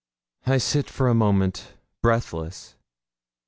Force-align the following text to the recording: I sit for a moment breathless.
I 0.47 0.57
sit 0.57 0.89
for 0.89 1.07
a 1.09 1.13
moment 1.13 1.75
breathless. 2.01 2.73